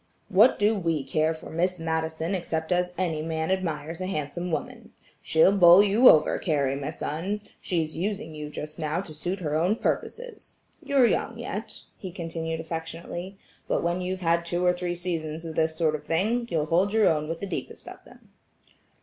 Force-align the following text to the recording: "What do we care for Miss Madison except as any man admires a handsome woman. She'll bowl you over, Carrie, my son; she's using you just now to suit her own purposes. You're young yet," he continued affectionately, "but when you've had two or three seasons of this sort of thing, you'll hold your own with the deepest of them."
"What 0.29 0.57
do 0.57 0.73
we 0.75 1.03
care 1.03 1.31
for 1.31 1.51
Miss 1.51 1.77
Madison 1.77 2.33
except 2.33 2.71
as 2.71 2.91
any 2.97 3.21
man 3.21 3.51
admires 3.51 4.01
a 4.01 4.07
handsome 4.07 4.49
woman. 4.51 4.93
She'll 5.21 5.55
bowl 5.55 5.83
you 5.83 6.09
over, 6.09 6.39
Carrie, 6.39 6.75
my 6.75 6.89
son; 6.89 7.41
she's 7.61 7.95
using 7.95 8.33
you 8.33 8.49
just 8.49 8.79
now 8.79 9.01
to 9.01 9.13
suit 9.13 9.41
her 9.41 9.53
own 9.55 9.75
purposes. 9.75 10.57
You're 10.83 11.05
young 11.05 11.37
yet," 11.37 11.81
he 11.99 12.11
continued 12.11 12.59
affectionately, 12.59 13.37
"but 13.67 13.83
when 13.83 14.01
you've 14.01 14.21
had 14.21 14.43
two 14.43 14.65
or 14.65 14.73
three 14.73 14.95
seasons 14.95 15.45
of 15.45 15.53
this 15.53 15.75
sort 15.75 15.93
of 15.93 16.03
thing, 16.03 16.47
you'll 16.49 16.65
hold 16.65 16.93
your 16.93 17.07
own 17.07 17.29
with 17.29 17.39
the 17.39 17.45
deepest 17.45 17.87
of 17.87 18.03
them." 18.03 18.29